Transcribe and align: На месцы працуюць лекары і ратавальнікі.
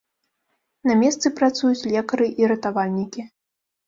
На 0.91 0.95
месцы 1.01 1.31
працуюць 1.39 1.87
лекары 1.95 2.27
і 2.41 2.47
ратавальнікі. 2.53 3.21